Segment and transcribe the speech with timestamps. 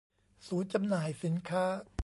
[0.47, 1.63] ศูนย์จำหน่ายสินค้า